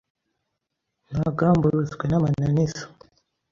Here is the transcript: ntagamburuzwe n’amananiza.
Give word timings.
ntagamburuzwe 1.11 2.03
n’amananiza. 2.07 2.83